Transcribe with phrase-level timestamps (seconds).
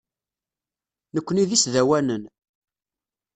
[1.13, 2.23] Nukni d isdawanen.